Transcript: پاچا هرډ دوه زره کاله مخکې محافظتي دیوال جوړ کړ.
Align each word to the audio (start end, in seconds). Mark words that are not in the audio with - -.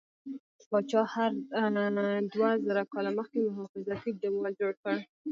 پاچا 0.69 1.01
هرډ 1.13 1.37
دوه 2.33 2.49
زره 2.65 2.83
کاله 2.93 3.09
مخکې 3.17 3.37
محافظتي 3.47 4.11
دیوال 4.13 4.53
جوړ 4.61 4.71
کړ. 4.83 4.95